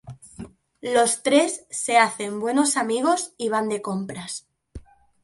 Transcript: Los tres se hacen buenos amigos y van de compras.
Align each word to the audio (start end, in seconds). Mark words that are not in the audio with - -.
Los 0.95 1.21
tres 1.21 1.67
se 1.69 1.99
hacen 1.99 2.39
buenos 2.39 2.75
amigos 2.75 3.35
y 3.37 3.49
van 3.49 3.69
de 3.69 3.83
compras. 3.83 4.47